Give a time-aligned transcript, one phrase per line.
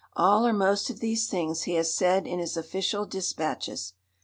[0.15, 3.93] All or most of these things he has said in his official dispatches.